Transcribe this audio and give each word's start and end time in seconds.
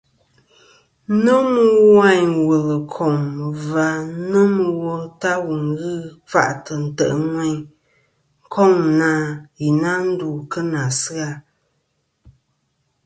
Nomɨ 1.23 1.63
wayn 1.97 2.29
wùl 2.47 2.69
kom 2.93 3.15
ɨkfà 3.47 3.85
nomɨ 4.31 4.65
wo 4.81 4.95
ta 5.21 5.31
wù 5.45 5.55
ghɨ 5.79 5.93
kfa'tɨ 6.29 6.73
ntè' 6.85 7.15
ŋweyn, 7.29 7.57
koŋ 8.53 8.71
na 8.99 9.11
i 9.65 9.67
na 9.81 9.91
ndu 10.07 10.27
kɨ 10.51 10.59
nà 10.71 10.79
asɨ-a. 10.89 11.29